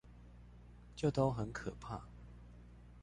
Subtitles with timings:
[0.95, 2.01] 就都很可怕